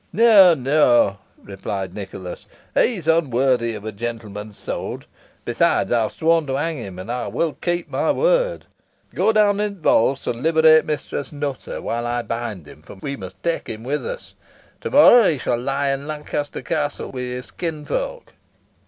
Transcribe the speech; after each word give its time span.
"No 0.11 0.55
no," 0.55 1.19
replied 1.43 1.93
Nicholas, 1.93 2.47
"he 2.73 2.95
is 2.95 3.07
unworthy 3.07 3.75
of 3.75 3.85
a 3.85 3.91
gentleman's 3.91 4.57
sword. 4.57 5.05
Besides, 5.45 5.91
I 5.91 6.01
have 6.01 6.11
sworn 6.13 6.47
to 6.47 6.55
hang 6.57 6.77
him, 6.77 6.97
and 6.97 7.11
I 7.11 7.27
will 7.27 7.53
keep 7.61 7.87
my 7.87 8.11
word. 8.11 8.65
Go 9.13 9.31
down 9.31 9.59
into 9.59 9.75
the 9.75 9.81
vaults 9.83 10.25
and 10.25 10.41
liberate 10.41 10.85
Mistress 10.85 11.31
Nutter, 11.31 11.83
while 11.83 12.07
I 12.07 12.23
bind 12.23 12.67
him, 12.67 12.81
for 12.81 12.95
we 12.95 13.15
must 13.15 13.43
take 13.43 13.67
him 13.69 13.83
with 13.83 14.03
us. 14.03 14.33
To 14.79 14.89
morrow, 14.89 15.29
he 15.29 15.37
shall 15.37 15.59
lie 15.59 15.89
in 15.89 16.07
Lancaster 16.07 16.63
Castle 16.63 17.11
with 17.11 17.25
his 17.25 17.51
kinsfolk." 17.51 18.33